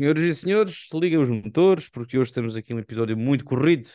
[0.00, 3.86] Senhoras e senhores, liguem os motores, porque hoje temos aqui um episódio muito corrido.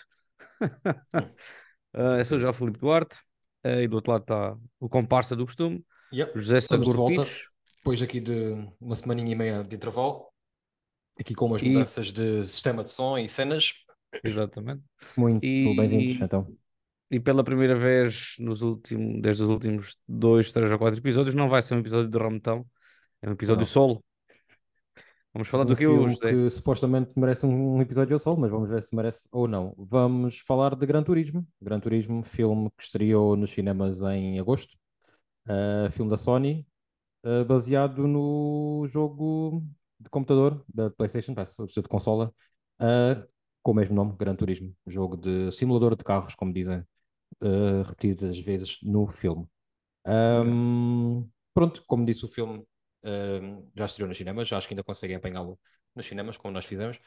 [0.62, 0.62] uh,
[2.20, 3.18] eu sou já o Filipe Duarte,
[3.66, 5.84] uh, e do outro lado está o comparsa do costume,
[6.14, 6.34] Yep.
[6.38, 7.46] José Sagor Pires.
[7.78, 10.28] depois aqui de uma semaninha e meia de intervalo,
[11.20, 13.74] aqui com umas E- mudanças de sistema de som e cenas.
[14.24, 14.84] Exatamente.
[15.18, 16.56] Muito E- bem-vindos, então.
[17.10, 21.50] E pela primeira vez nos últimos, desde os últimos dois, três ou quatro episódios, não
[21.50, 22.64] vai ser um episódio de Rametão,
[23.24, 23.66] é um episódio Não.
[23.66, 24.06] solo.
[25.36, 26.32] Vamos falar um do que hoje, José?
[26.32, 29.76] que supostamente merece um, episódio ao sol, mas vamos ver se merece ou não.
[29.78, 31.46] Vamos falar de Gran Turismo.
[31.62, 34.78] Gran Turismo, filme que estreou nos cinemas em agosto.
[35.46, 36.66] Uh, filme da Sony,
[37.26, 39.62] uh, baseado no jogo
[40.00, 42.34] de computador da PlayStation, peço, de consola,
[42.80, 43.28] uh,
[43.62, 44.74] com o mesmo nome, Gran Turismo.
[44.88, 46.82] Jogo de simulador de carros, como dizem
[47.86, 49.46] repetidas vezes no filme.
[50.08, 52.66] Um, pronto, como disse o filme,
[53.06, 55.60] um, já estreou nos cinemas, já acho que ainda conseguem apanhá-lo
[55.96, 56.98] nos cinemas, como nós fizemos.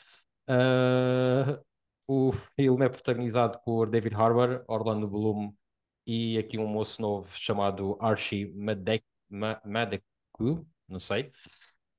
[0.49, 1.63] Uh,
[2.07, 5.53] o filme é protagonizado por David Harbour, Orlando Bloom
[6.07, 9.61] e aqui um moço novo chamado Archie Madek, Ma-
[10.89, 11.31] não sei.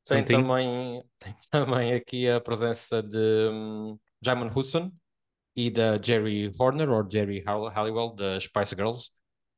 [0.05, 3.17] Tem também, tem também aqui a presença de
[3.51, 4.91] hum, Jaimin Husson
[5.55, 9.11] e da Jerry Horner, ou Jerry Hall- Halliwell, das Spice Girls.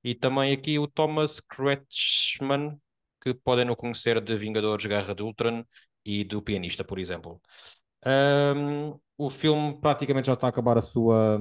[0.03, 2.78] E também aqui o Thomas Kretschmann,
[3.22, 5.64] que podem não conhecer de Vingadores Guerra de Ultron
[6.05, 7.41] e do Pianista, por exemplo.
[8.05, 11.39] Hum, o filme praticamente já está a acabar a sua,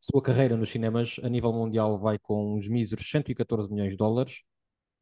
[0.00, 1.16] sua carreira nos cinemas.
[1.22, 4.42] A nível mundial vai com uns míseros 114 milhões de dólares.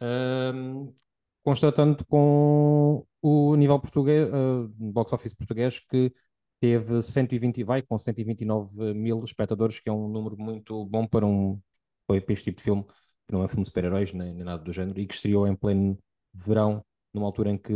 [0.01, 0.95] Hum,
[1.43, 6.13] constatando com o nível português, uh, box office português, que
[6.61, 11.61] teve 120, vai com 129 mil espectadores, que é um número muito bom para um
[12.07, 12.87] para este tipo de filme,
[13.29, 15.47] que não é um filme de super-heróis nem, nem nada do género, e que estreou
[15.47, 15.99] em pleno
[16.35, 16.85] verão,
[17.15, 17.73] numa altura em que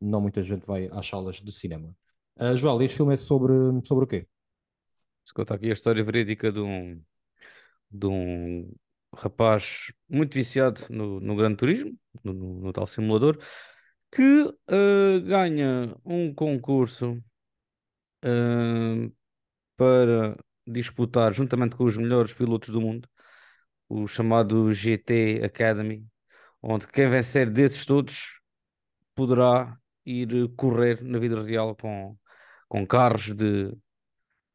[0.00, 1.94] não muita gente vai às salas de cinema.
[2.38, 3.52] Uh, Joel, este filme é sobre,
[3.84, 4.26] sobre o quê?
[5.24, 7.02] Se conta aqui a história verídica de um,
[7.90, 8.72] de um
[9.14, 13.38] rapaz muito viciado no, no Gran Turismo, no, no- no tal simulador,
[14.12, 14.22] que
[14.68, 17.22] eh, ganha um concurso
[18.22, 19.10] eh,
[19.76, 23.08] para disputar, juntamente com os melhores pilotos do mundo,
[23.88, 26.04] o chamado GT Academy,
[26.62, 28.40] onde quem vencer desses todos
[29.14, 32.16] poderá ir correr na vida real com,
[32.68, 33.72] com carros de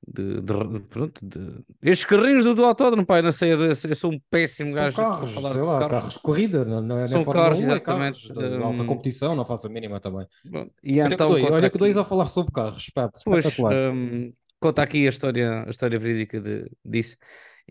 [0.07, 1.63] de, de- pronto, de...
[1.81, 4.95] Estes carrinhos do, do autódromo, pai, não sei, eu, eu sou um péssimo São gajo
[4.95, 5.91] para carros, falar sei de lá, carros.
[5.91, 8.63] carros de corrida, não, não é, é São Fórmula carros, 1, é exatamente, carros de
[8.63, 10.27] alta competição, não faço a mínima também.
[10.49, 12.91] Pronto, E Olha então que dois, olha que dois aqui- a falar sobre carros,
[13.23, 13.93] Pois, espetacular.
[13.93, 17.15] hum, conta aqui a história, a história verídica de, disso.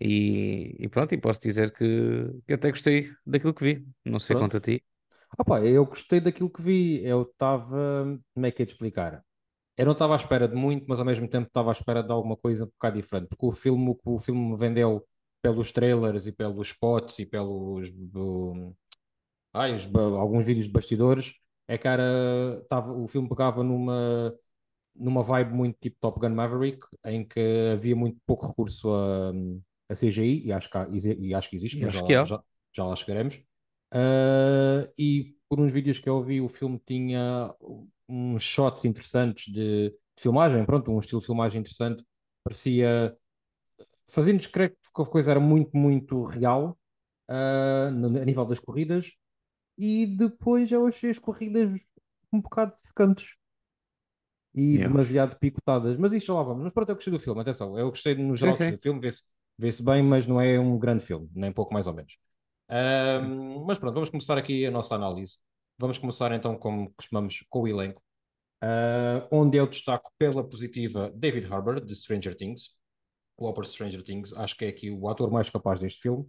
[0.01, 1.85] E, e pronto, e posso dizer que,
[2.47, 3.87] que até gostei daquilo que vi.
[4.05, 4.37] Não sei Pronto.
[4.37, 4.83] quanto a ti.
[5.37, 7.03] Opa, eu gostei daquilo que vi.
[7.05, 8.19] Eu estava.
[8.33, 9.23] Como é que é de explicar?
[9.77, 12.11] Eu não estava à espera de muito, mas ao mesmo tempo estava à espera de
[12.11, 13.29] alguma coisa um bocado diferente.
[13.29, 15.07] Porque o filme, o filme me vendeu
[15.41, 17.91] pelos trailers e pelos spots e pelos.
[17.93, 18.75] do-
[19.53, 21.33] ai, os alguns vídeos de bastidores,
[21.67, 24.33] é que era, tava, o filme pegava numa,
[24.95, 27.39] numa vibe muito tipo Top Gun Maverick, em que
[27.73, 29.31] havia muito pouco recurso a,
[29.91, 32.15] a CGI, e acho que, há- e acho que existe, mas acho já, que lá-
[32.15, 32.25] há.
[32.25, 32.43] já,
[32.73, 33.41] já lá chegaremos.
[33.91, 37.53] Ah, e por uns vídeos que eu vi, o filme tinha
[38.07, 42.05] uns shots interessantes de, de filmagem, pronto, um estilo de filmagem interessante.
[42.43, 43.15] Parecia,
[44.09, 46.77] fazendo-nos crer que a coisa era muito, muito real,
[47.29, 49.11] ah, no- a nível das corridas.
[49.77, 51.81] E depois eu achei as corridas
[52.31, 53.35] um bocado picantes
[54.53, 54.79] e Yeah.
[54.79, 55.97] demasiado picotadas.
[55.97, 56.63] Mas isto lá vamos.
[56.63, 57.77] Mas pronto, eu gostei do filme, atenção.
[57.77, 58.75] Eu gostei no geral, Sim, sim.
[58.75, 59.23] do filme, vê-se
[59.61, 62.17] vê-se bem, mas não é um grande filme, nem pouco mais ou menos.
[62.69, 65.37] Ahm, mas pronto, vamos começar aqui a nossa análise.
[65.77, 68.01] Vamos começar então, como costumamos, com o elenco,
[68.61, 72.75] Ah, onde eu destaco pela positiva David Harbour, de Stranger Things.
[73.37, 76.25] O de Stranger Things, acho que é aqui o ator mais capaz deste filme.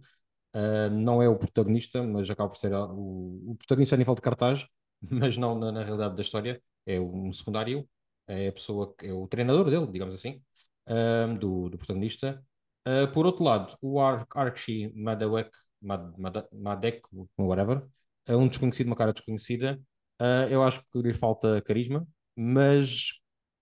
[0.53, 4.21] Ah, não é o protagonista, mas acaba por ser o, o protagonista a nível de
[4.21, 4.67] cartaz,
[5.01, 6.61] mas não na, na realidade da história.
[6.85, 7.87] É um secundário,
[8.27, 10.41] é a pessoa, que- é o treinador dele, digamos assim,
[10.87, 12.43] ah, do, do protagonista.
[12.85, 15.51] Ah, por outro lado, o Ar Archie Madawek,
[15.81, 17.01] Mad, Mad, Madek,
[17.37, 17.85] whatever,
[18.25, 19.81] é um desconhecido, uma cara desconhecida.
[20.19, 23.13] Ah, eu acho que lhe falta carisma, mas,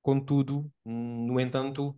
[0.01, 1.95] contudo, no entanto,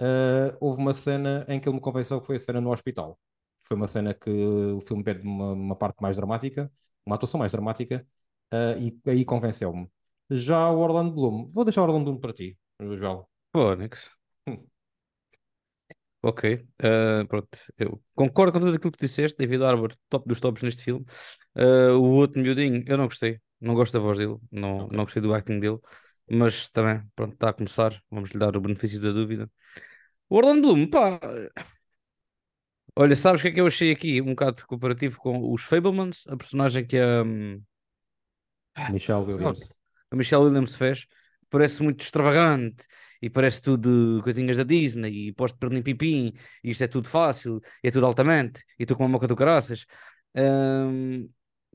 [0.00, 3.18] ah, houve uma cena em que ele me convenceu que foi a cena no hospital.
[3.64, 6.70] Foi uma cena que o filme pede uma, uma parte mais dramática,
[7.06, 8.06] uma atuação mais dramática,
[8.50, 9.88] ah, e aí convenceu-me.
[10.30, 13.26] Já o Orlando Bloom, vou deixar o Orlando Bloom para ti, João.
[13.52, 14.08] Fónix.
[14.08, 14.19] Hum.
[16.22, 17.58] Ok, ah, pronto.
[17.78, 19.38] Eu concordo com tudo aquilo que tu disseste.
[19.38, 21.04] David Harbour, top dos tops neste filme.
[21.54, 23.40] Ah, o outro miudinho, eu não gostei.
[23.60, 24.36] Não gosto da voz dele.
[24.50, 24.96] Não, Ok.
[24.96, 25.78] não gostei do acting dele.
[26.30, 28.00] mas também, pronto, está a começar.
[28.10, 29.50] Vamos lhe dar o benefício da dúvida.
[30.28, 31.20] O Orlando Bloom, pá.
[32.96, 34.20] Olha, sabes o que é que eu achei aqui?
[34.20, 37.62] Um bocado comparativo com os Fablemans, a personagem que a, hum,
[38.88, 39.68] Michelle Williams.
[40.10, 41.06] a Michelle Williams fez.
[41.48, 42.86] Parece muito extravagante
[43.22, 46.32] e parece tudo coisinhas da Disney e posto perlim pipim
[46.64, 49.36] e isto é tudo fácil e é tudo altamente e tu com uma moca do
[49.36, 49.86] caraças.
[50.34, 51.28] Hum,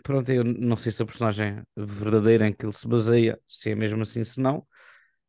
[0.03, 3.75] pronto, eu não sei se a personagem verdadeira em que ele se baseia, se é
[3.75, 4.65] mesmo assim, se não.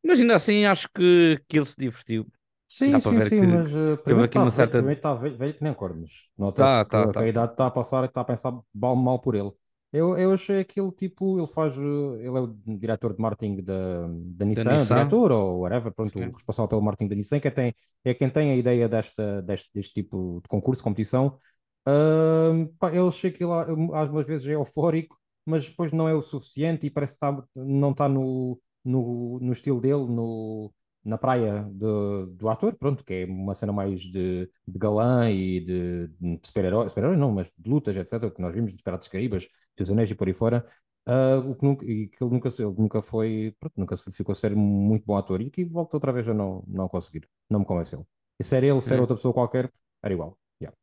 [0.03, 2.27] Mas ainda assim acho que, que ele se divertiu.
[2.67, 5.53] Sim, Dá sim, sim, que- mas uh, primeiro aqui uma está certa- está velho, velho
[5.57, 6.29] que nem cornos.
[6.55, 7.23] Tá, Nota-se que, tá, que tá.
[7.23, 9.51] a idade está a passar e está a pensar mal, mal por ele.
[9.91, 12.47] Eu, eu achei aquele tipo, ele faz, uh, ele é o
[12.77, 14.95] diretor de marketing da, da Nissan, Nissan.
[14.95, 16.25] diretor ou whatever, pronto, Sim.
[16.25, 17.73] o responsável pelo marketing da Nissan, que tem,
[18.03, 21.39] é quem tem a ideia desta, deste, deste tipo de concurso, competição.
[21.85, 23.53] Ahm, pá, eu achei que ele
[23.93, 27.91] às vezes é eufórico, mas depois não é o suficiente e parece que está, não
[27.91, 30.69] está no, no, no estilo dele, no,
[31.07, 35.61] na praia do, do ator, pronto, que é uma cena mais de, de galã e
[35.61, 39.11] de, de super-herói, super-herói não, mas de lutas, etc., que nós vimos nos Piratas dos
[39.11, 39.47] Caraíbas,
[39.83, 40.65] dos Anéis e por aí fora,
[41.05, 44.33] ah, o que nunca, e que ele nunca, ele nunca foi, pronto, nunca se ficou
[44.33, 47.59] a ser muito bom ator e que volta outra vez a não, não conseguir, não
[47.61, 48.07] me convenceu.
[48.39, 49.01] E se era ele, se era É.
[49.01, 49.71] outra pessoa qualquer,
[50.03, 50.37] era igual.
[50.61, 50.75] Yeah.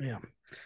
[0.00, 0.20] Yeah.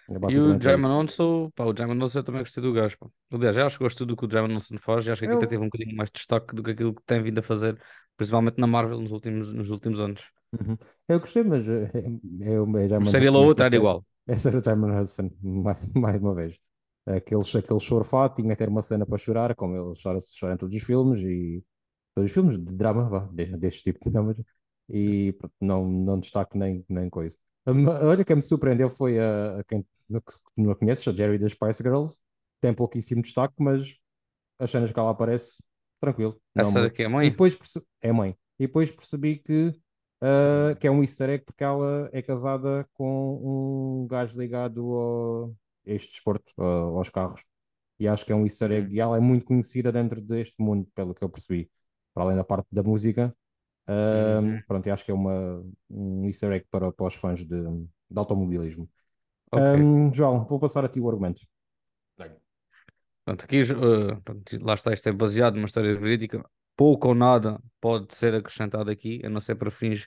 [0.08, 0.84] É E o Jaime.
[0.86, 3.08] Alonso, pá, o Jaime Alonso eu também gostei do gajo, pá.
[3.32, 5.34] Aliás, já acho que gosto do que o Jaime Alonso faz e acho que aqui
[5.34, 7.42] Eu- até teve um bocadinho mais de destaque do que aquilo que tem vindo a
[7.42, 7.80] fazer,
[8.16, 10.22] principalmente na Marvel nos últimos, nos últimos anos.
[10.52, 10.78] Uhum.
[11.08, 11.90] Eu gostei, mas eh,
[12.40, 14.04] eu, eu já Uma série ou outra era igual.
[14.26, 16.58] Essa era o Simon Hudson, mais, mais uma vez.
[17.06, 20.54] Aquele, aquele choro fato, tinha que ter uma cena para chorar, como ele chora, chora
[20.54, 21.64] em todos os filmes, e
[22.14, 24.36] todos os filmes de drama, vá, deste, deste tipo de dramas,
[24.90, 27.36] e pronto, não, não destaque nem, nem coisa.
[28.02, 30.22] Olha, quem me surpreendeu foi a, a quem não-
[30.56, 32.18] não conheces, a Jerry das Spice Girls,
[32.60, 33.96] tem pouquíssimo destaque, mas
[34.58, 35.58] as cenas que ela aparece,
[36.00, 36.40] tranquilo.
[36.56, 37.30] Essa daqui é a E mãe?
[37.30, 38.36] depois perce- é mãe.
[38.58, 39.72] E depois percebi que,
[40.20, 45.54] ah, que é um easter egg porque ela é casada com um gajo ligado ao,
[45.88, 46.62] este desporto, ah,
[46.98, 47.42] aos carros.
[48.00, 48.94] E acho que é um easter egg.
[48.94, 51.70] E ela é muito conhecida dentro deste mundo, pelo que eu percebi.
[52.14, 53.34] Para além da parte da música.
[53.86, 54.62] Ah, Uhum.
[54.66, 58.18] Pronto, e acho que é uma, um easter egg para, para os fãs de, de
[58.18, 58.88] automobilismo.
[59.50, 59.66] Ok.
[59.70, 61.42] Ah, João, vou passar a ti o argumento.
[63.24, 66.42] Pronto, aqui, eh, pronto, lá está, isto é baseado numa história verídica.
[66.76, 70.06] Pouco ou nada pode ser acrescentado aqui, a não ser para fins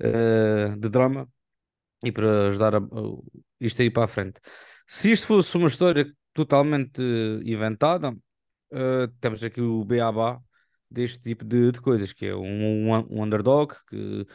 [0.00, 1.28] eh, de drama
[2.04, 2.82] e para ajudar a, a-
[3.60, 4.40] isto a ir para a frente.
[4.92, 7.00] Se isto fosse uma história totalmente
[7.44, 8.12] inventada,
[8.72, 10.40] eh, temos aqui o beabá
[10.90, 14.26] deste tipo de, de coisas, que é um, um underdog que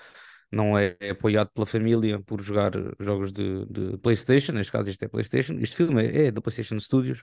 [0.55, 5.07] não é apoiado pela família por jogar jogos de, de PlayStation, neste caso isto é
[5.07, 7.21] PlayStation, este filme é, é da PlayStation Studios.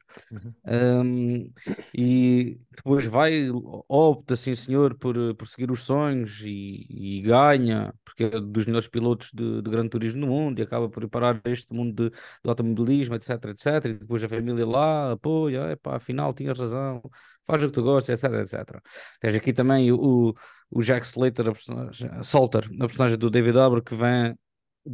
[0.66, 1.50] Um,
[1.94, 3.48] e depois vai,
[3.88, 8.88] opta, sim senhor, por, por seguir os sonhos e, e ganha, porque é dos melhores
[8.88, 12.16] pilotos de, de grande turismo no mundo e acaba por ir parar este mundo de,
[12.44, 13.86] do automobilismo, etc, etc.
[13.86, 17.00] E depois a família lá apoia, epá, afinal tinhas razão,
[17.46, 18.82] faz o que tu gostas, etc, etc.
[19.20, 20.34] Tens aqui também o, o
[20.80, 24.34] Jack Slater, a personagem, Salter, a personagem do David Harbour, que vem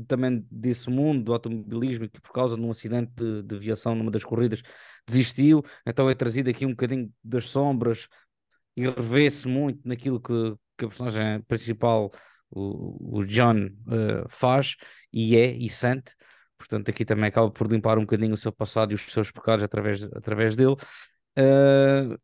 [0.07, 4.11] também desse mundo do automobilismo que por causa de um acidente de, de aviação numa
[4.11, 4.63] das corridas
[5.07, 8.09] desistiu, então é trazido aqui um bocadinho das sombras
[8.77, 12.11] e revê-se muito naquilo que, que a personagem principal,
[12.51, 14.77] o, o John, eh, faz
[15.13, 16.15] e é e sente.
[16.57, 19.65] Portanto, aqui também acaba por limpar um bocadinho o seu passado e os seus pecados
[19.65, 20.77] através, através dele.
[21.37, 22.17] Eh,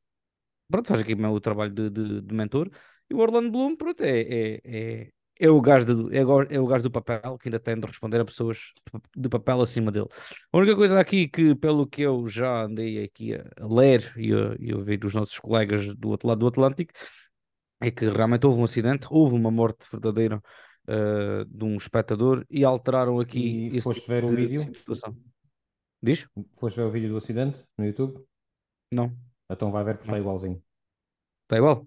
[0.69, 2.71] pronto, faz aqui o trabalho de, de, de mentor.
[3.15, 5.09] E o Orlando Bloom, pronto, é, é, é,
[5.41, 7.87] é o gajo do, é, o- é o gajo do papel que ainda tem de
[7.87, 8.73] responder a pessoas
[9.17, 10.07] de papel acima dele.
[10.53, 14.57] A única coisa aqui que, pelo que eu já andei aqui a, ler e a,
[14.59, 16.93] e a ouvir dos nossos colegas do outro lado do Atlântico,
[17.81, 20.41] é que realmente houve um acidente, houve uma morte verdadeira
[20.87, 24.61] eh, de um espectador e alteraram aqui E foste tipo ver o de vídeo?
[24.61, 25.17] situação.
[26.03, 26.27] Diz?
[26.57, 28.25] Foste ver o vídeo do acidente no YouTube?
[28.91, 29.15] Não.
[29.51, 30.63] Então vai ver porque está igualzinho.
[31.45, 31.87] Está igual?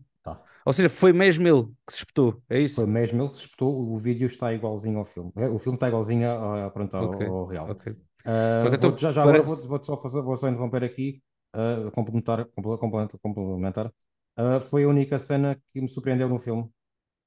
[0.67, 2.75] Ou seja, foi mesmo ele que se espetou, é isso?
[2.75, 5.31] Foi mesmo ele que se espetou, o vídeo está igualzinho ao filme.
[5.35, 7.75] É, O filme está igualzinho a, pronto, ao, Ok, ao real.
[7.75, 7.95] ok.
[8.25, 10.83] Ah, Pronto, então vou- já, já agora parece- vou, vou só fazer, vou só interromper
[10.83, 11.21] aqui,
[11.53, 13.93] ah, complementar, comple- complementar, complementar.
[14.35, 16.69] Ah, foi a única cena que me surpreendeu no filme.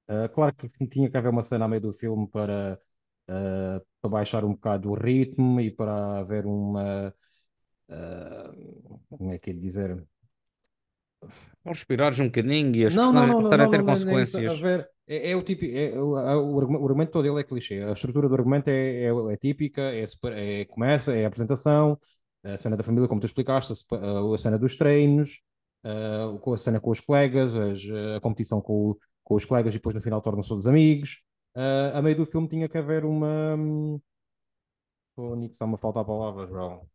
[0.09, 2.81] Ah, claro que tinha que haver uma cena a meio do filme para,
[3.29, 7.15] ah, para baixar um bocado o ritmo e para haver uma.
[9.09, 10.07] como é que é dizer?
[11.63, 14.65] Vão respirares um bocadinho e as Não, não, não, não, começarem a ter é consequências.
[15.07, 17.83] é, é o tipo, é, o, argumento, todo dele é clichê.
[17.83, 21.99] A estrutura do argumento é, é, é típica, é, é- começa, é a apresentação,
[22.43, 25.41] a cena da família, como tu explicaste, a, cena dos treinos,
[25.85, 27.81] a cena com os colegas, as,
[28.17, 31.23] a competição com, com os colegas e depois no final tornam-se todos amigos.
[31.93, 33.57] A meio do filme tinha que haver uma.
[35.11, 35.45] Estou um...
[35.45, 36.89] está-me a faltar palavras, João.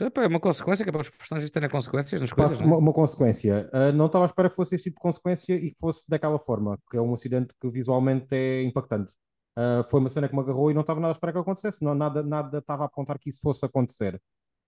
[0.00, 2.92] Então, é uma consequência, que é para os personagens terem consequências nas coisas, uma, uma,
[2.92, 3.68] consequência.
[3.72, 6.38] Uh, não estava à espera que fosse esse tipo de consequência e que fosse daquela
[6.38, 9.12] forma, que é um acidente que visualmente é impactante.
[9.58, 11.82] Uh, foi uma cena que me agarrou e não estava nada à espera que acontecesse,
[11.82, 14.20] não, nada, nada estava a apontar que isso fosse acontecer.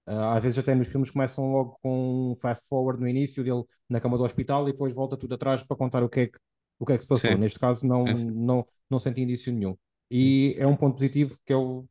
[0.07, 3.63] Uh, às vezes até nos filmes começam logo com um fast forward no início dele
[3.89, 6.39] na cama do hospital e depois volta tudo atrás para contar o que é que,
[6.79, 7.31] o que, é que se passou.
[7.31, 7.39] Sim.
[7.39, 8.15] Neste caso não, é.
[8.15, 9.77] não, não senti indício nenhum.
[10.11, 11.87] E é um ponto positivo que é o,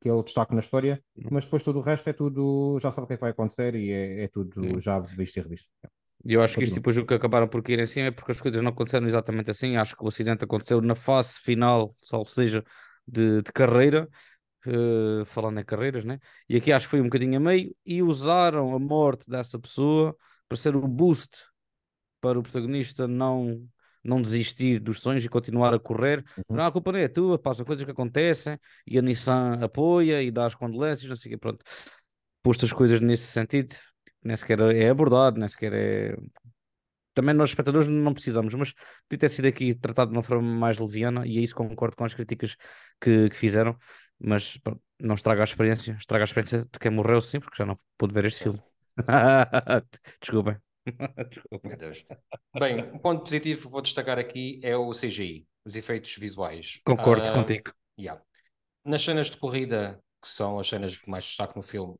[0.00, 1.28] que é o destaque na história, uhum.
[1.30, 3.74] mas depois todo o resto é tudo, já sabe o que é que vai acontecer
[3.74, 4.80] e é, é tudo uhum.
[4.80, 5.68] já visto e revisto.
[6.24, 8.32] E eu acho que isto depois o que acabaram por cair em cima é porque
[8.32, 9.76] as coisas não aconteceram exatamente assim.
[9.76, 12.64] Acho que o acidente aconteceu na fase final, salvo seja,
[13.06, 14.08] de, de carreira,
[14.66, 16.18] uh, falando em carreiras, né?
[16.48, 20.16] E aqui acho que foi um bocadinho a meio e usaram a morte dessa pessoa
[20.48, 21.44] para ser um boost
[22.20, 23.64] para o protagonista não
[24.06, 26.24] não desistir dos sonhos e continuar a correr.
[26.48, 26.56] Uhum.
[26.56, 30.30] Não, a culpa não é tua, passam coisas que acontecem e a Nissan apoia e
[30.30, 31.64] dá as condolências, não sei o quê, pronto.
[32.42, 33.76] Posto as coisas nesse sentido,
[34.22, 36.16] nem sequer é abordado, nem sequer é.
[37.14, 38.72] Também nós, espectadores, não precisamos, mas
[39.08, 42.04] podia ter sido aqui tratado de uma forma mais leviana e é isso concordo com
[42.04, 42.56] as críticas
[43.00, 43.76] que, que fizeram,
[44.18, 47.64] mas pronto, não estraga a experiência, estraga a experiência de quem morreu sim, porque já
[47.64, 48.62] não pôde ver este filme.
[50.20, 50.65] Desculpem.
[51.62, 52.04] Meu Deus.
[52.58, 56.80] Bem, um ponto positivo que vou destacar aqui é o CGI, os efeitos visuais.
[56.84, 57.72] Concordo uh, contigo.
[57.98, 58.22] Yeah.
[58.84, 61.96] Nas cenas de corrida, que são as cenas que mais destaco no filme,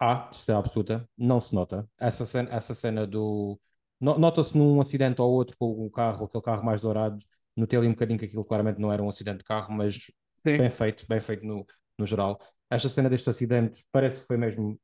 [0.00, 1.88] há, isso é absoluta, não se nota.
[1.98, 3.58] Essa cena, essa cena do.
[4.00, 7.18] Nota-se num acidente ou outro com o carro, aquele carro mais dourado.
[7.56, 9.94] Notei ali um bocadinho que aquilo claramente não era um acidente de carro, mas
[10.42, 10.58] Sim.
[10.58, 11.64] bem feito, bem feito no,
[11.98, 12.38] no geral.
[12.68, 14.78] Esta cena deste acidente parece que foi mesmo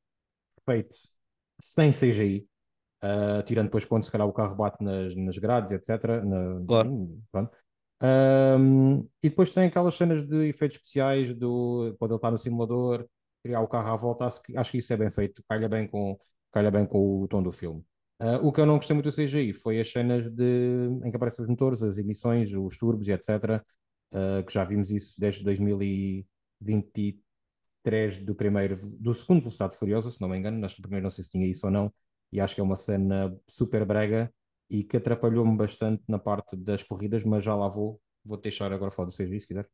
[0.65, 0.97] feito
[1.61, 2.47] sem CGI.
[3.03, 6.23] Uh, tirando depois quando se calhar o carro bate nas, nas grades, etc.
[6.23, 7.19] Na, claro.
[8.03, 13.07] Um, e depois tem aquelas cenas de efeitos especiais do quando ele está no simulador,
[13.43, 15.87] criar o carro à volta, acho que, acho que isso é bem feito, calha bem
[15.87, 16.19] com,
[16.53, 17.85] calha bem com o tom do filme.
[18.21, 20.45] Uh, o que eu não gostei muito do CGI foi as cenas de,
[21.05, 23.63] em que aparecem os motores, as emissões, os turbos e etc.
[24.13, 30.29] Uh, que já vimos isso desde 2023 do primeiro, do segundo Velocidade Furiosa, se não
[30.29, 31.93] me engano, acho que primeiro não sei se tinha isso ou não,
[32.33, 34.33] e acho que é uma cena super brega
[34.69, 38.01] e que atrapalhou-me bastante na parte das corridas, mas já lá vou.
[38.25, 39.69] Vou deixar agora falar do CGI, se quiser.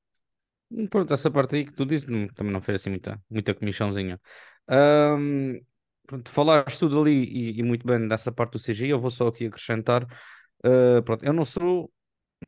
[0.91, 4.21] Pronto, essa parte aí que tu não, também não fez assim muita, muita comichãozinha.
[4.69, 5.61] Um,
[6.07, 9.29] pronto, falaste tudo ali e, e, muito bem dessa parte do CGI, eu vou só
[9.29, 10.05] aqui acrescentar.
[10.65, 11.93] Uh, pronto, eu não sou,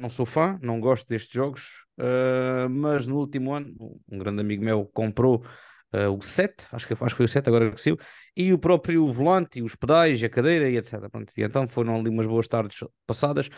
[0.01, 3.75] não sou fã, não gosto destes jogos, uh, mas no último ano
[4.09, 5.45] um grande amigo meu comprou
[5.93, 7.99] uh, o 7, acho que, acho que foi o 7 agora que saiu,
[8.37, 11.09] e o próprio volante, e os pedais, e a cadeira, e etc.
[11.11, 13.49] Pronto, e então foram ali umas boas tardes passadas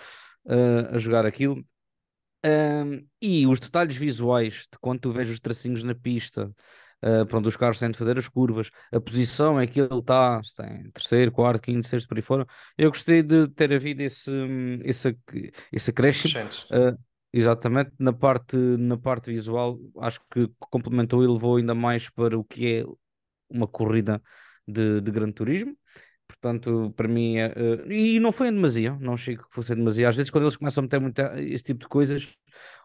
[0.47, 1.65] uh, a jogar aquilo.
[2.45, 6.51] Um, e os detalhes visuais de quando tu vês os tracinhos na pista,
[7.05, 10.43] uh, pronto, os carros têm de fazer as curvas, a posição é que ele está,
[10.43, 12.47] se tem terceiro, quarto, quinto, sexto, por aí fora.
[12.79, 14.31] Eu gostei de ter havido esse,
[14.85, 15.17] esse,
[15.71, 16.43] esse acréscimo.
[16.71, 22.37] Uh, Exatamente, na parte, na parte visual, acho que complementou e levou ainda mais para
[22.37, 22.85] o que é
[23.49, 24.21] uma corrida
[24.67, 25.77] de, de grande turismo.
[26.27, 29.77] Portanto, para mim, é, uh, e não foi em demasia, não achei que fosse em
[29.77, 30.09] demasia.
[30.09, 32.33] Às vezes, quando eles começam a meter muito esse tipo de coisas,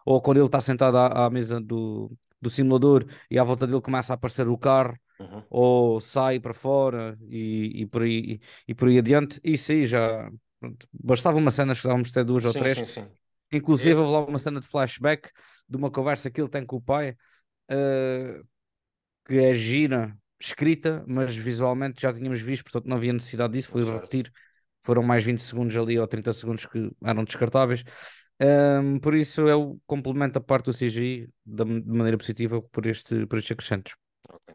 [0.04, 2.10] ou quando ele está sentado à, à, mesa do,
[2.40, 5.42] do simulador e à volta dele começa a aparecer o carro, uhum.
[5.48, 9.86] ou sai para fora e, e, por aí, e, e por aí adiante, isso aí
[9.86, 12.78] já pronto, bastava uma cena que estávamos ter duas sim, ou três.
[12.78, 13.08] Sim, sim.
[13.52, 15.30] Inclusive, houve lá uma cena de flashback
[15.68, 17.16] de uma conversa que ele tem com o pai,
[17.70, 18.46] uh,
[19.24, 23.68] que é gira, escrita, mas visualmente já tínhamos visto, portanto não havia necessidade disso.
[23.70, 24.30] Foi repetir,
[24.82, 27.82] foram mais 20 segundos ali ou 30 segundos que eram descartáveis.
[28.38, 33.38] Um, por isso eu complemento a parte do CGI de maneira positiva por, este, por
[33.38, 33.94] estes acrescentos.
[34.28, 34.54] Okay.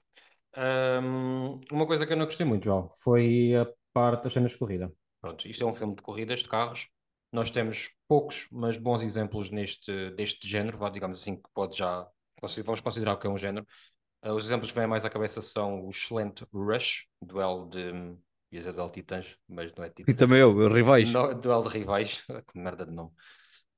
[1.01, 4.57] Um, uma coisa que eu não gostei muito, João, foi a parte das cenas de
[4.57, 4.91] corrida.
[5.19, 6.87] Pronto, isto é um filme de corridas de carros
[7.31, 12.07] nós temos poucos, mas bons exemplos neste, deste género, digamos assim, que pode já,
[12.65, 13.65] vamos considerar que é um género.
[14.23, 17.79] Uh, os exemplos que vêm mais à cabeça são o excelente Rush, duelo de,
[18.51, 20.13] ia dizer duelo de titãs, mas não é titãs.
[20.13, 21.11] E também eu, rivais.
[21.11, 23.11] No, duelo de rivais, que merda de nome.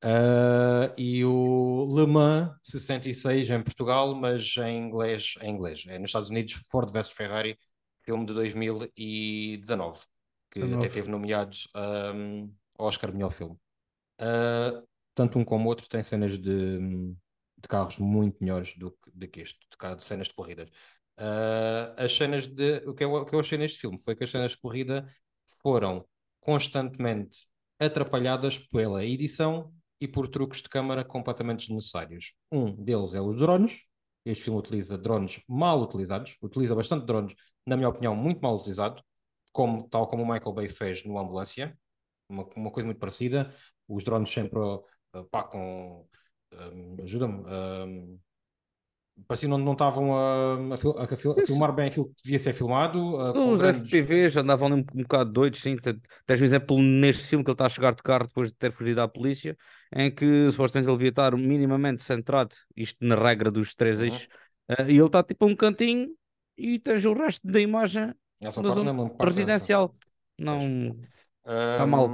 [0.03, 5.85] Uh, e o Le Mans 66 em Portugal, mas em inglês, em inglês.
[5.87, 7.57] É nos Estados Unidos, Ford vs Ferrari,
[8.01, 9.99] filme de 2019,
[10.51, 10.85] que 19.
[10.85, 12.51] até teve nomeados um,
[12.83, 13.55] Oscar melhor filme.
[14.19, 14.85] Uh,
[15.15, 16.79] tanto um como outro tem cenas de,
[17.57, 20.69] de carros muito melhores do que, do que este, de, de cenas de corridas.
[21.17, 22.77] Uh, as cenas de.
[22.87, 25.07] O que, eu, o que eu achei neste filme foi que as cenas de corrida
[25.61, 26.05] foram
[26.41, 27.47] constantemente
[27.79, 32.33] atrapalhadas pela edição e por truques de câmara completamente desnecessários.
[32.51, 33.83] Um deles é os drones.
[34.25, 37.35] Este filme utiliza drones mal utilizados, utiliza bastante drones,
[37.65, 39.01] na minha opinião, muito mal utilizado,
[39.51, 41.77] como, tal como o Michael Bay fez no Ambulância,
[42.33, 43.53] uma, uma coisa muito parecida.
[43.87, 44.83] Os drones sempre uh,
[45.31, 46.07] pá, com.
[46.53, 47.43] Um, Ajuda-me.
[47.47, 48.19] Um,
[49.27, 52.39] parecia não, não estavam a, a, fil- a fil- a filmar bem aquilo que devia
[52.39, 52.99] ser filmado.
[53.15, 55.75] uh, com Os grandes- FPVs andavam um, um bocado doidos, sim.
[55.77, 58.57] Te- Tens um exemplo neste filme que ele está a chegar de carro depois de
[58.57, 59.55] ter fugido à polícia,
[59.95, 64.05] em que supostamente ele devia estar minimamente centrado, isto na regra dos três Uhum.
[64.05, 64.27] eixos,
[64.69, 66.09] eh, e ele está tipo a um cantinho
[66.57, 69.95] e tens o resto da imagem na zona é residencial.
[70.39, 70.95] Não.
[71.45, 72.09] Tá Um, mal.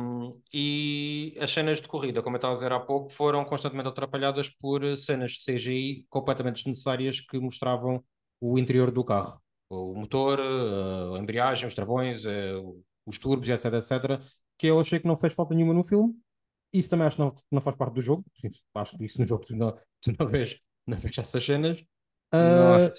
[0.52, 4.50] E as cenas de corrida, como eu estava a dizer há pouco, foram constantemente atrapalhadas
[4.50, 8.04] por eh, cenas de CGI completamente desnecessárias que mostravam
[8.42, 9.40] o interior do carro.
[9.70, 12.54] O motor, eh, a embreagem, os travões, eh,
[13.06, 14.22] os turbos, etc, etc,
[14.58, 16.16] que eu achei que não fez falta nenhuma no filme.
[16.74, 18.26] Isso também acho que não, não faz parte do jogo.
[18.76, 21.84] Acho que isso no jogo tu não, tu não vês, não vês essas cenas.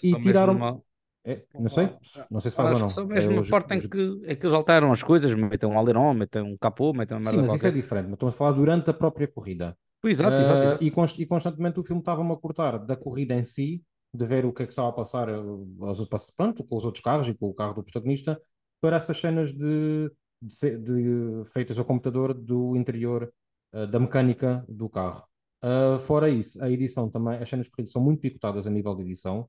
[0.00, 0.82] Que e tiraram.
[1.24, 1.88] Uma- É, não sei,
[2.30, 2.88] não sei se faz ou não.
[2.88, 5.34] só É mesmo a os- parte em os- que, em que eles alteram as coisas,
[5.34, 8.04] metem um aileron, metem um capô, metem uma Sim, merda mas isso é diferente.
[8.06, 9.76] Mas Estamos a falar durante a própria corrida.
[10.02, 10.84] Exato, exato, Ah, exato.
[10.84, 14.44] E, const- e constantemente o filme estava-me a cortar da corrida em si, de ver
[14.46, 15.42] o que é que estava a passar ah,
[15.82, 18.40] aos, pronto, com os outros carros e com o carro do protagonista,
[18.80, 20.10] para essas cenas de,
[20.40, 23.30] de, de- feitas ao computador do interior
[23.72, 25.22] ah, da mecânica do carro.
[25.62, 28.94] Ah, fora isso, a edição também, as cenas de corrida são muito picotadas a nível
[28.94, 29.48] de edição,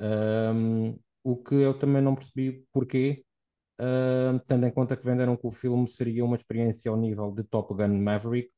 [0.00, 3.24] Ahm, o que eu também não percebi porquê,
[3.78, 7.44] ahm, tendo em conta que venderam que o filme seria uma experiência ao nível de
[7.44, 8.50] Top Gun Maverick,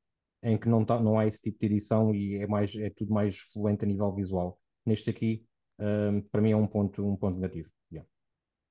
[0.42, 3.12] em que não, tá, não há esse tipo de edição e é, mais, é tudo
[3.12, 4.58] mais fluente a nível visual.
[4.84, 5.44] Neste aqui,
[5.78, 7.68] ahm, para mim é um ponto, um ponto negativo.
[7.92, 8.08] Yeah.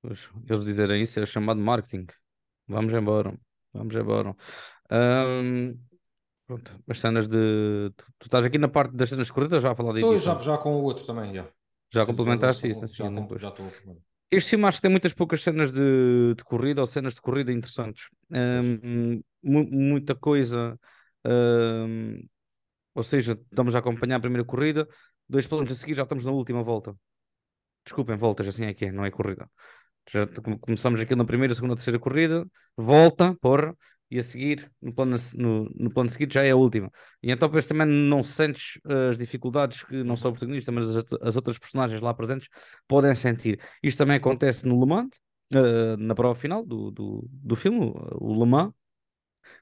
[0.02, 2.06] Pois, Eles dizerem isso é chamado marketing.
[2.68, 3.38] Vamos embora.
[3.72, 4.34] Vamos embora.
[4.90, 5.74] Ahm,
[6.46, 7.90] pronto, as cenas de.
[7.96, 10.38] Tu, tu estás aqui na parte das cenas corrida, já a falar de Estou já,
[10.38, 11.48] já com o outro também, já.
[11.96, 12.96] Já complementaste isso, Já, assim,
[13.38, 13.68] já estou.
[14.30, 17.52] Este filme acho que tem muitas poucas cenas de, de corrida ou cenas de corrida
[17.52, 18.06] interessantes.
[19.42, 20.78] Mu- muita coisa.
[21.24, 22.20] ahm,
[22.94, 24.88] ou seja, estamos a acompanhar a primeira corrida,
[25.28, 26.96] dois planos a seguir já estamos na última volta.
[27.84, 29.50] Desculpem, voltas, assim é que é, não é corrida.
[30.10, 30.26] Já
[30.60, 33.76] começamos aqui na primeira, segunda, terceira corrida, volta, porra,
[34.10, 36.90] e a seguir, no plano, no, no plano seguinte, já é a última.
[37.22, 38.78] E então, depois também não sentes
[39.10, 42.48] as dificuldades que não só o protagonista, mas as, as outras personagens lá presentes
[42.86, 43.60] podem sentir.
[43.82, 45.10] Isto também acontece no Le Mans,
[45.54, 48.72] eh, na prova final do, do, do filme, o Le Mans,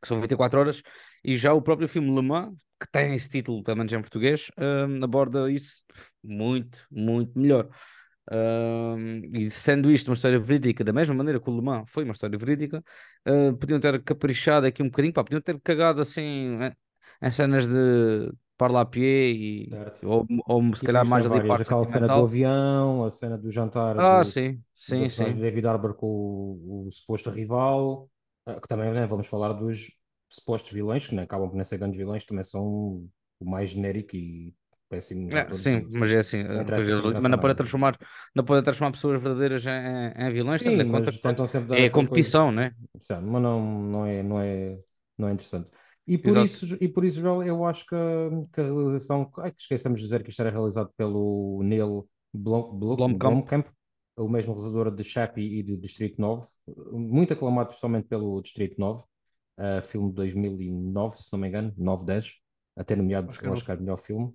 [0.01, 0.83] que são 24 horas,
[1.23, 4.51] e já o próprio filme Le Mans, que tem esse título, pelo menos em português,
[4.57, 5.83] eh, aborda isso
[6.23, 7.69] muito, muito melhor.
[8.33, 12.05] Um, e sendo isto uma história verídica, da mesma maneira que o Le Mans foi
[12.05, 12.83] uma história verídica,
[13.29, 16.75] uh, podiam ter caprichado aqui um bocadinho, pá, podiam ter cagado assim eh,
[17.23, 18.99] em cenas de parla a pé
[19.31, 20.07] e Certo.
[20.07, 23.97] ou, ou se calhar mais ali parte aquela cena do avião, a cena do jantar
[23.97, 25.41] Ah, do, sim, sim, sim.
[25.41, 28.11] David Harbour com o, o suposto rival,
[28.47, 29.91] ah, que também né, vamos falar dos
[30.29, 33.09] supostos vilões, que não acabam por não ser grandes vilões, também são
[33.41, 34.55] o mais genérico e
[34.95, 35.67] péssimos É, atores.
[35.67, 37.57] sim, e- mas é assim, não eh, depois eles não interessa também não nada.
[37.57, 37.99] transformar,
[38.35, 41.35] não podem transformar pessoas verdadeiras em, em- vilões, tendo Sim, conta mas que dar
[41.71, 42.31] é coisa.
[42.31, 42.73] competição, né?
[43.23, 44.79] Mas não, não é, não é,
[45.19, 45.71] não é interessante.
[46.07, 46.39] E por Exato.
[46.39, 49.99] isso, e por isso, Joel, eu acho que, a- que a realização, ai, que esquecemos
[50.01, 53.19] de dizer que isto era realizado pelo Neil Blom, Blom, Blomkamp.
[53.19, 53.67] Blomkamp,
[54.17, 56.47] o mesmo realizador de Chappie e de Distrito 9,
[56.93, 59.03] muito aclamado principalmente pelo Distrito 9,
[59.59, 62.33] uh, filme de 2009, se não me engano, 9, 10,
[62.77, 64.35] até nomeado é ao Oscar melhor filme.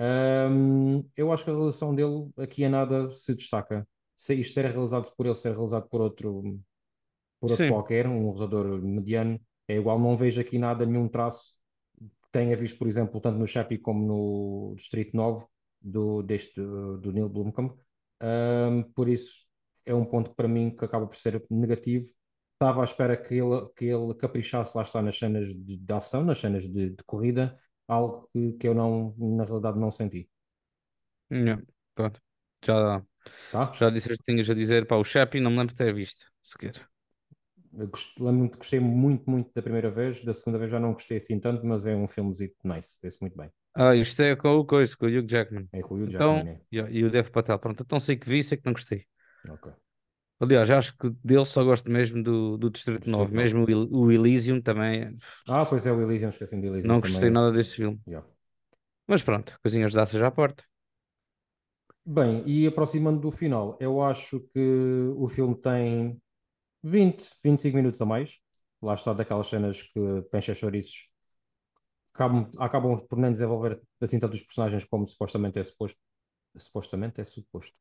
[0.00, 3.86] Um, eu acho que a realização dele aqui a nada se destaca.
[4.16, 6.42] Se isto ser realizado por ele, ser realizado por outro,
[7.38, 7.70] por outro Sim.
[7.70, 11.52] qualquer, um realizador mediano, é igual, não vejo aqui nada, nenhum traço
[11.98, 15.44] que tenha visto, por exemplo, tanto no Chappie como no Distrito 9,
[15.80, 17.78] do, deste, do Neil Blomkamp.
[18.22, 19.34] Um, por isso,
[19.84, 22.04] é um ponto para mim que acaba por ser negativo.
[22.54, 26.24] Estava à espera que ele, que ele caprichasse, lá está, nas cenas de, de ação,
[26.24, 27.58] nas cenas de, de corrida,
[27.96, 30.28] algo que, que eu não, na realidade, não senti.
[31.30, 31.60] Yeah,
[31.94, 32.20] pronto.
[32.64, 33.04] Já,
[33.50, 33.62] Tá?
[33.72, 36.26] já disseste que tinhas a dizer, pá, o Chappie não me lembro de ter visto,
[36.42, 36.90] sequer.
[38.18, 41.40] Lembro-me que gostei muito, muito da primeira vez, da segunda vez já não gostei assim
[41.40, 43.50] tanto, mas é um filmezito nice, vê-se muito bem.
[43.74, 45.68] Ah, isto é com o coisa, com o Hugh Jackman.
[45.72, 46.60] É com o Hugh Então, Jackman, né?
[46.72, 49.06] yeah, e o Dev Patel, pronto, então sei que vi, sei que não gostei.
[49.48, 49.74] Ok.
[50.40, 53.52] Aliás, acho que dele só gosto mesmo do, do Distrito Distrito 9, 9.
[53.52, 55.16] mesmo o, o Elysium também,
[55.48, 57.00] Ah, pois é, o Elysium, esqueci de Elysium não também.
[57.00, 58.00] gostei nada desse filme.
[58.06, 58.22] Yeah.
[59.06, 60.64] Mas pronto, coisinhas dessas já à parte.
[62.04, 64.58] Bem, e aproximando do final, eu acho que
[65.16, 66.20] o filme tem
[66.82, 68.38] 20, 25 minutos a mais.
[68.82, 70.00] lá está daquelas cenas que
[70.30, 71.08] pencha chouriços
[72.14, 75.98] acabam, acabam por nem desenvolver assim tantos personagens como supostamente é suposto.
[76.58, 77.74] Supostamente é suposto.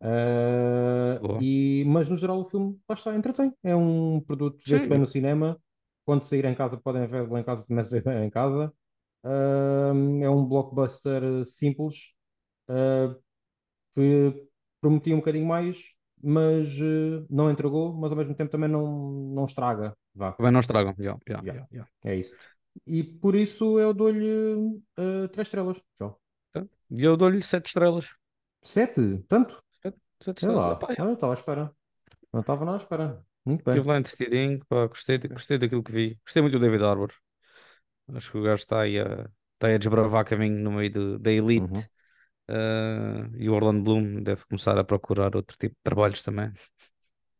[0.00, 3.52] Uh, e, mas no geral o filme lá está, entretém.
[3.62, 5.60] É um produto vê-se bem no cinema.
[6.04, 8.72] Quando sair em casa podem ver em casa, também se bem em casa.
[9.22, 12.12] Uh, é um blockbuster simples
[12.70, 13.14] uh,
[13.92, 14.48] que
[14.80, 15.78] prometia um bocadinho mais,
[16.22, 16.68] mas
[17.28, 19.94] não entregou, mas ao mesmo tempo também não, não estraga.
[20.14, 20.94] Vá, Também não estragam.
[20.98, 21.90] Yeah, yeah, Yeah.
[22.04, 22.34] é isso.
[22.86, 24.80] E por isso eu dou-lhe
[25.32, 25.76] três estrelas.
[26.90, 28.08] E eu dou-lhe sete estrelas.
[28.62, 29.22] Sete?
[29.28, 29.62] Tanto?
[30.36, 30.72] Sei lá.
[30.72, 31.74] Epá, eu estava à espera.
[32.32, 33.26] Não estava nada à espera.
[33.44, 33.76] Muito bem.
[33.76, 36.18] Estive lá entretidinho, pá, gostei, de- gostei daquilo que vi.
[36.24, 37.12] Gostei muito do David Harbour.
[38.14, 41.18] Acho que o gajo está aí a, está aí a desbravar caminho no meio do-
[41.18, 41.68] da elite.
[41.80, 41.88] Uhum.
[42.48, 46.52] Ah, e o Orlando Bloom deve começar a procurar outro tipo de trabalhos também.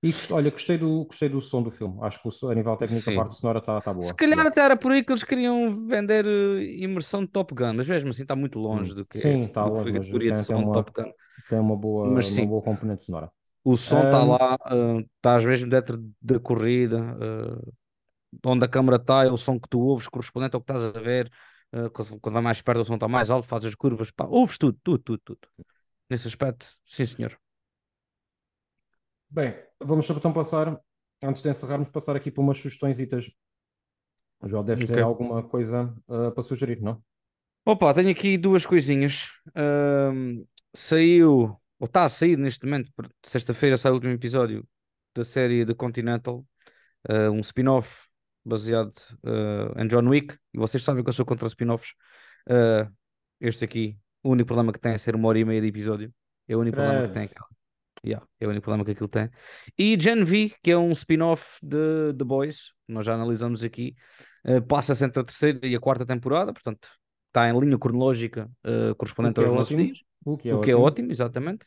[0.03, 1.99] E olha, gostei do, gostei do som do filme.
[2.03, 3.15] Acho que o a nível técnico a Sim.
[3.15, 4.15] parte sonora está tá boa.
[4.15, 7.75] Se calhar até era por aí que eles queriam vender eh, imersão de Top Gun,
[7.75, 8.95] mas mesmo assim está muito longe Hum.
[8.95, 10.93] do que, Sim, está do que longe, foi a categoria de som de uma- Top
[10.95, 11.13] Gun.
[11.49, 13.33] Tem uma boa, Mas uma boa componente sonora.
[13.65, 14.57] O som está Ahm, lá,
[15.17, 17.61] estás mesmo dentro da corrida, ah,
[18.47, 21.01] onde a câmara está, é o som que tu ouves correspondente ao que estás a
[21.01, 21.31] ver.
[21.95, 24.59] quando, quando vai mais perto, o som está mais alto, fazes as curvas, pá, ouves
[24.59, 25.49] tudo, tudo, tudo, tudo.
[26.11, 27.39] Nesse aspecto, sim senhor.
[29.31, 30.79] Bem, vamos só então passar,
[31.23, 32.99] antes de encerrarmos, passar aqui para umas sugestões.
[34.43, 35.03] O João deve ter Ok.
[35.03, 37.03] alguma coisa ah, para sugerir, não?
[37.65, 39.29] Opa, tenho aqui duas coisinhas.
[39.55, 44.67] Ahm, saiu, ou está a sair neste momento, por- sexta-feira sai o último episódio
[45.15, 46.45] da série The Continental,
[47.09, 48.09] ah, um spin-off
[48.45, 48.93] baseado
[49.25, 50.37] ah, em John Wick.
[50.55, 51.93] E vocês sabem que eu sou contra spin-offs.
[53.41, 56.13] Este aqui, o único problema que tem é ser uma hora e meia de episódio.
[56.49, 57.29] É o único problema que tem.
[58.05, 59.29] Yeah, é o único problema que aquilo tem.
[59.79, 63.95] E Gen V, que é um spin-off de The Boys, nós já analisamos aqui,
[64.45, 66.89] eh, passa-se entre a terceira e a quarta temporada, portanto
[67.27, 69.77] está em linha cronológica O correspondente é aos nossos ótimo.
[69.77, 70.83] dias, O que é o que é ótimo.
[70.83, 71.67] ótimo, exatamente.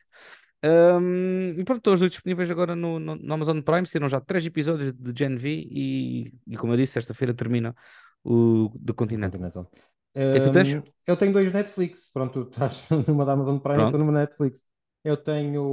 [0.63, 3.86] Ahm, e pronto, estão os dois disponíveis agora no, no, no Amazon Prime.
[3.86, 7.76] Saíram já três episódios de Gen V e, e como eu disse, sexta-feira termina
[8.24, 9.41] o The Continental.
[9.41, 9.72] Continental.
[10.15, 12.10] Hum, eu tenho dois Netflix.
[12.12, 14.65] Pronto, tu estás numa da Amazon Prime, estou numa Netflix.
[15.04, 15.63] Eu tenho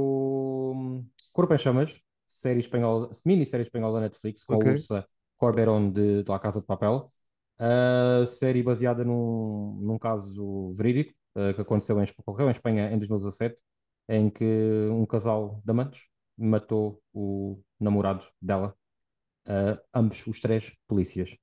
[0.75, 4.55] hum, Corpo em Chamas, série espanhola, mini-série espanhola da Netflix, com Ok.
[4.55, 7.11] a Ursa Corberón de, de La Casa de Papel.
[7.57, 12.97] A série baseada num, num caso verídico eh, que aconteceu em, ocorreu em Espanha em
[12.97, 13.57] 2017,
[14.09, 14.43] em que
[14.91, 16.01] um casal de amantes
[16.37, 18.75] matou o namorado dela,
[19.47, 21.37] eh, ambos os três polícias.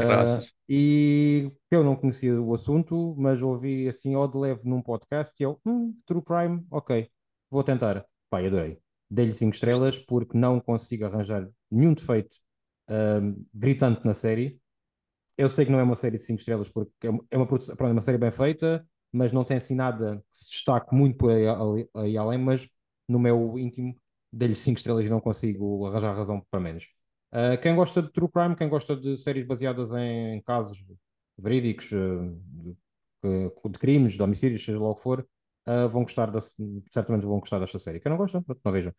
[0.00, 0.52] Caraças.
[0.68, 5.42] e eu não conhecia o assunto, mas ouvi assim ao de leve num podcast e
[5.44, 7.10] eu, hum, True Crime, ok,
[7.50, 8.04] vou tentar.
[8.30, 8.78] Pai, adorei.
[9.10, 12.36] Dei-lhe 5 estrelas porque não consigo arranjar nenhum defeito
[12.88, 14.60] ahm, gritante na série.
[15.36, 17.46] Eu sei que não é uma série de 5 estrelas porque é uma, é uma,
[17.46, 20.94] produção- pronto, é uma série bem feita, mas não tem assim nada que se destaque
[20.94, 22.68] muito por aí, ali- aí além, mas
[23.08, 23.96] no meu íntimo
[24.32, 26.86] dei-lhe 5 estrelas e não consigo arranjar razão para menos.
[27.32, 30.82] Uh, quem gosta de true crime, quem gosta de séries baseadas em casos
[31.36, 32.40] verídicos, uh,
[33.22, 35.26] de, de crimes, de homicídios, seja lá o que for,
[35.66, 38.00] uh, vão gostar da, certamente vão gostar desta série.
[38.00, 38.92] Quem não gosta, não vejam.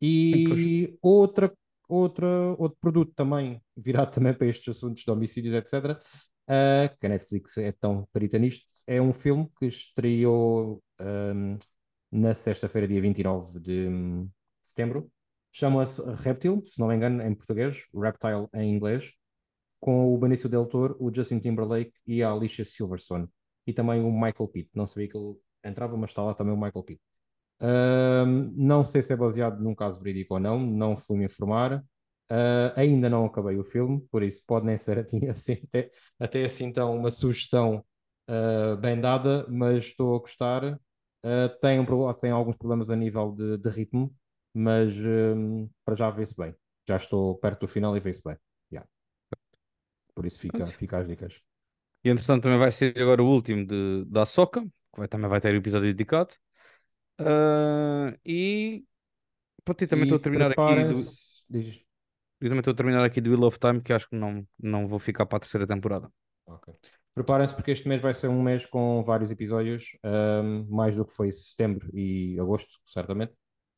[0.00, 1.52] E outra,
[1.88, 2.26] outra,
[2.58, 6.00] outro produto também virado também para estes assuntos de homicídios, etc.
[6.48, 11.56] Uh, que a Netflix é tão perita nisto, é um filme que estreou um,
[12.10, 13.88] na sexta-feira, dia 29 de
[14.60, 15.10] setembro.
[15.52, 19.12] Chama-se Reptile, se não me engano, em português, Reptile em inglês,
[19.80, 23.28] com o Benício Del Toro, o Justin Timberlake e a Alicia Silverstone.
[23.66, 24.70] E também o Michael Pitt.
[24.74, 25.34] Não sabia que ele
[25.64, 27.00] entrava, mas está lá também o Michael Pitt.
[27.60, 31.84] Ahm, não sei se é baseado num caso verídico ou não, não fui me informar.
[32.28, 34.98] Ah, ainda não acabei o filme, por isso pode nem ser
[35.30, 37.84] assim, até, até assim então uma sugestão
[38.26, 40.80] ah, bem dada, mas estou a gostar.
[41.22, 44.14] Ah, tem, um tem alguns problemas a nível de, de ritmo,
[44.54, 46.54] mas hum, para já vê-se bem.
[46.88, 48.36] Já estou perto do final e vê-se bem.
[48.72, 48.88] Yeah.
[50.14, 50.72] Por isso fica, Pronto.
[50.72, 51.40] fica as dicas.
[52.04, 55.40] E entretanto também vai ser agora o último de, da Soca, que vai, também vai
[55.40, 56.34] ter o episódio dedicado.
[57.18, 58.84] Ah, e
[59.64, 60.98] pronto, também estou a terminar aqui do,
[61.48, 61.84] diz.
[62.40, 64.88] eu também estou a terminar aqui do Wheel of Time, que acho que não, não
[64.88, 66.10] vou ficar para a terceira temporada.
[66.46, 66.74] Ok.
[67.14, 71.12] Preparem-se porque este mês vai ser um mês com vários episódios, ahm, mais do que
[71.12, 73.34] foi setembro e agosto, certamente.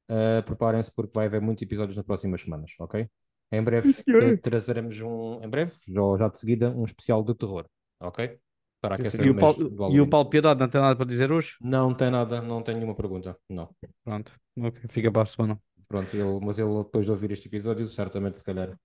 [0.08, 3.08] Ah, Preparem-se porque vai haver muitos episódios nas próximas semanas, ok?
[3.52, 4.20] Em breve senhor.
[4.38, 7.66] tra- trazeremos um, em breve, já, já de seguida, um especial de terror,
[8.00, 8.38] ok?
[8.80, 10.08] Para aquecer E o Paulo, e o.
[10.08, 11.52] Paulo Piedade não tem nada para dizer hoje?
[11.60, 13.68] Não tem nada, não tem nenhuma pergunta, não.
[14.04, 15.60] Pronto, ok, fica para a semana.
[15.88, 18.76] Pronto, ele, mas ele depois de ouvir este episódio, certamente se calhar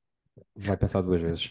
[0.55, 1.49] vai pensar duas vezes.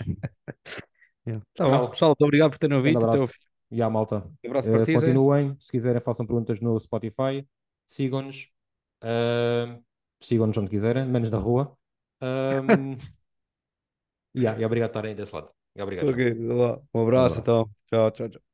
[1.27, 1.45] Yeah.
[1.55, 1.91] Tá bom.
[1.91, 3.05] Pessoal, muito obrigado por terem Um ouvido.
[3.05, 3.35] Ao abraço.
[3.71, 4.25] E à malta.
[4.45, 5.07] Um abraço Eh, para ti, Zé.
[5.07, 7.47] continuem, se quiserem, façam perguntas no Spotify,
[7.87, 8.49] sigam-nos,
[9.03, 9.79] eh,
[10.21, 11.77] sigam-nos onde quiserem, menos na rua.
[12.23, 12.97] Um,
[14.35, 15.51] yeah, e obrigado por estarem desse lado.
[15.75, 16.11] E obrigado.
[16.11, 16.35] Ok.
[16.95, 17.41] Um abraço, abraço.
[17.41, 17.71] então.
[17.87, 18.48] Tchau, tchau, tchau.